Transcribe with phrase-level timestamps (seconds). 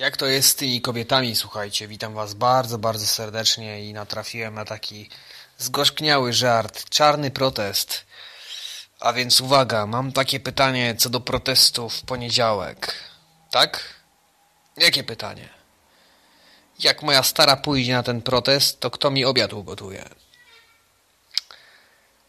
[0.00, 1.88] Jak to jest z tymi kobietami, słuchajcie?
[1.88, 5.08] Witam was bardzo, bardzo serdecznie i natrafiłem na taki
[5.58, 8.06] zgorzkniały żart, czarny protest.
[9.00, 12.94] A więc uwaga, mam takie pytanie co do protestu w poniedziałek.
[13.50, 13.94] Tak?
[14.76, 15.48] Jakie pytanie?
[16.78, 20.04] Jak moja stara pójdzie na ten protest, to kto mi obiad ugotuje?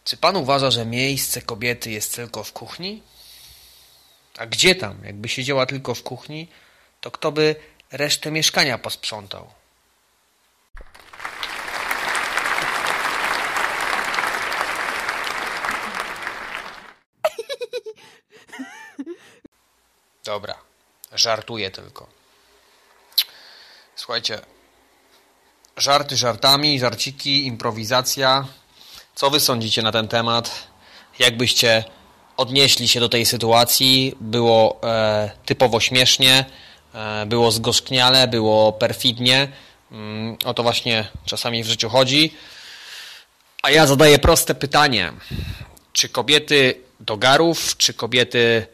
[0.04, 3.04] Czy pan uważa, że miejsce kobiety jest tylko w kuchni?
[4.38, 4.98] A gdzie tam?
[5.04, 6.48] Jakby siedziała tylko w kuchni,
[7.02, 7.56] to kto by
[7.92, 9.48] resztę mieszkania posprzątał?
[20.24, 20.56] Dobra,
[21.14, 22.08] żartuję tylko.
[23.96, 24.42] Słuchajcie,
[25.78, 28.48] żarty żartami, żarciki, improwizacja.
[29.16, 30.68] Co wy sądzicie na ten temat?
[31.20, 31.84] Jakbyście
[32.38, 34.18] odnieśli się do tej sytuacji?
[34.20, 36.46] Było e, typowo śmiesznie,
[37.26, 39.52] było zgorzkniale, było perfidnie.
[39.92, 42.34] Mm, o to właśnie czasami w życiu chodzi.
[43.64, 45.14] A ja zadaję proste pytanie.
[45.94, 48.68] Czy kobiety do garów, czy kobiety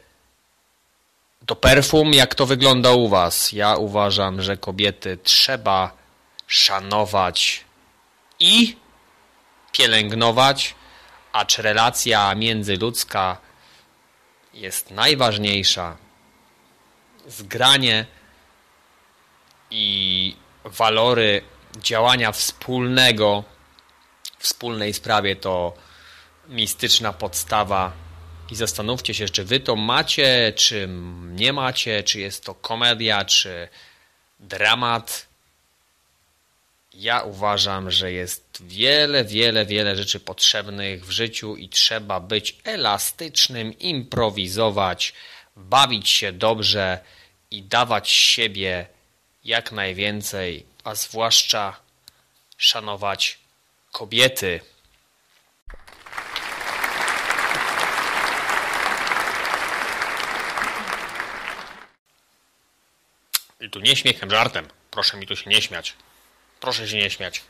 [1.41, 2.13] do perfum?
[2.13, 3.51] Jak to wygląda u was?
[3.51, 5.91] Ja uważam, że kobiety trzeba
[6.47, 7.65] szanować
[8.39, 8.77] i
[9.71, 10.75] pielęgnować,
[11.33, 13.37] acz relacja międzyludzka
[14.53, 15.97] jest najważniejsza.
[17.28, 18.06] Zgranie
[19.72, 21.42] i walory
[21.78, 23.44] działania wspólnego
[24.39, 25.73] wspólnej sprawie to
[26.50, 27.92] mistyczna podstawa
[28.52, 30.88] i zastanówcie się, czy wy to macie, czy
[31.22, 33.67] nie macie, czy jest to komedia, czy
[34.39, 35.28] dramat.
[36.94, 43.80] Ja uważam, że jest wiele, wiele, wiele rzeczy potrzebnych w życiu i trzeba być elastycznym,
[43.80, 45.14] improwizować,
[45.55, 47.00] bawić się dobrze
[47.51, 48.87] i dawać siebie
[49.43, 51.79] jak najwięcej, a zwłaszcza
[52.57, 53.39] szanować
[53.91, 54.59] kobiety.
[63.59, 64.67] I tu nie śmiechem, żartem.
[64.91, 65.95] Proszę mi tu się nie śmiać.
[66.59, 67.43] Proszę się nie śmiać.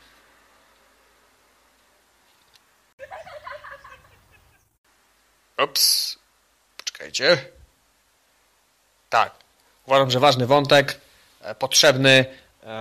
[5.57, 6.19] Ups.
[6.78, 7.52] Poczekajcie.
[9.09, 9.47] Tak.
[9.88, 11.00] Uważam, że ważny wątek,
[11.42, 12.25] e, potrzebny.
[12.64, 12.72] Eee,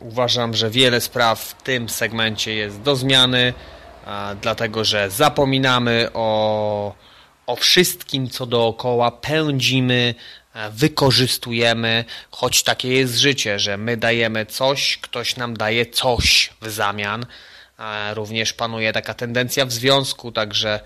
[0.00, 3.54] uważam, że wiele spraw w tym segmencie jest do zmiany,
[4.06, 6.94] e, dlatego że zapominamy o,
[7.46, 10.14] o wszystkim, co dookoła, pędzimy,
[10.54, 16.70] e, wykorzystujemy, choć takie jest życie, że my dajemy coś, ktoś nam daje coś w
[16.70, 17.26] zamian.
[17.78, 20.80] E, również panuje taka tendencja w związku, także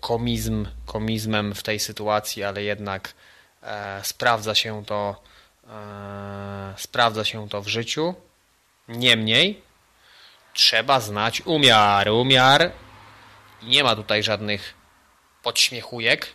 [0.00, 3.19] komizm komizmem w tej sytuacji, ale jednak e,
[4.02, 5.22] sprawdza się to
[5.68, 8.14] e, sprawdza się to w życiu.
[8.88, 9.62] Niemniej
[10.52, 12.72] trzeba znać umiar, umiar.
[13.62, 14.74] Nie ma tutaj żadnych
[15.42, 16.34] podśmiechujek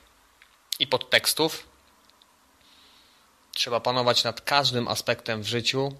[0.79, 1.67] i podtekstów.
[3.51, 5.95] Trzeba panować nad każdym aspektem w życiu,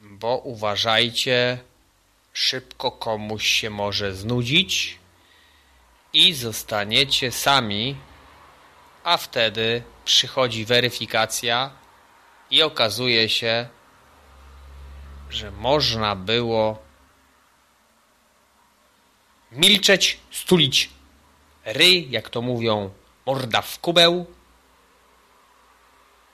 [0.00, 1.58] bo uważajcie,
[2.32, 4.98] szybko komuś się może znudzić
[6.12, 7.96] i zostaniecie sami,
[9.04, 11.70] a wtedy przychodzi weryfikacja
[12.50, 13.68] i okazuje się,
[15.30, 16.82] że można było
[19.52, 20.90] milczeć, stulić
[21.64, 22.90] ry, jak to mówią,
[23.26, 24.26] morda w kubeł,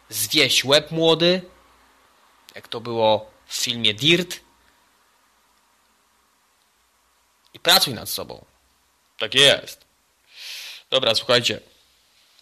[0.08, 1.42] zwieść łeb młody,
[2.54, 4.40] jak to było w filmie Dirt
[7.54, 8.44] i pracuj nad sobą.
[9.18, 9.84] Tak jest.
[10.90, 11.60] Dobra, słuchajcie.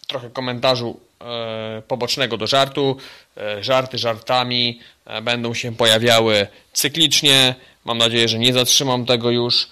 [0.07, 2.97] Trochę komentarzu e, pobocznego do żartu.
[3.37, 7.55] E, żarty żartami e, będą się pojawiały cyklicznie.
[7.85, 9.67] Mam nadzieję, że nie zatrzymam tego już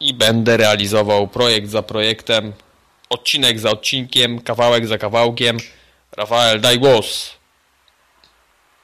[0.00, 2.52] i będę realizował projekt za projektem,
[3.08, 5.58] odcinek za odcinkiem, kawałek za kawałkiem.
[6.12, 7.30] Rafael, daj głos.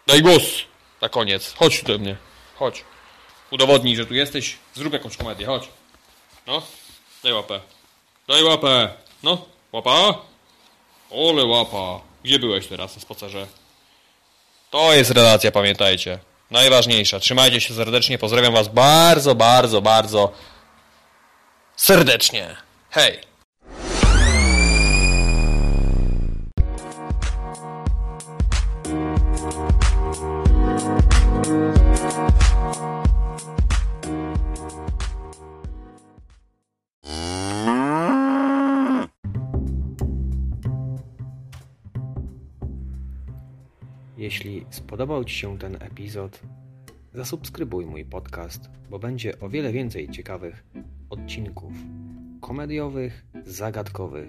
[0.07, 0.43] Daj głos.
[1.01, 1.55] Na koniec.
[1.57, 2.17] Chodź do mnie.
[2.55, 2.85] Chodź.
[3.51, 4.57] Udowodnij, że tu jesteś.
[4.75, 5.47] Zrób jakąś komedię.
[5.47, 5.69] Chodź.
[6.47, 6.63] No.
[7.23, 7.61] Daj łapę.
[8.29, 8.89] Daj łapę.
[9.23, 9.47] No.
[9.73, 10.34] Łapa.
[11.11, 12.01] Ole łapa.
[12.25, 13.47] Gdzie byłeś teraz na spacerze?
[14.71, 16.19] To jest relacja, pamiętajcie.
[16.51, 17.21] Najważniejsza.
[17.21, 18.19] Trzymajcie się serdecznie.
[18.19, 20.33] Pozdrawiam was bardzo, bardzo, bardzo
[21.77, 22.57] serdecznie.
[22.91, 23.34] Hej!
[44.25, 46.41] Jeśli spodobał Ci się ten epizod,
[47.15, 50.65] zasubskrybuj mój podcast, bo będzie o wiele więcej ciekawych
[51.11, 51.73] odcinków
[52.41, 54.29] komediowych, zagadkowych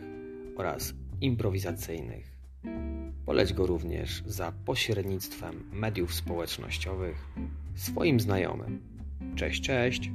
[0.57, 2.38] oraz improwizacyjnych.
[3.25, 7.27] Poleć go również za pośrednictwem mediów społecznościowych
[7.75, 8.81] swoim znajomym.
[9.36, 10.12] Cześć, cześć!